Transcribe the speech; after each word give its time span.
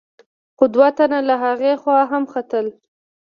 خو 0.57 0.65
دوه 0.73 0.87
تنه 0.97 1.19
له 1.29 1.35
هغې 1.43 1.73
خوا 1.81 1.99
هم 2.11 2.23
ختل. 2.33 2.65